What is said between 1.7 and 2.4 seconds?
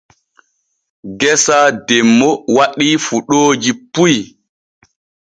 demmo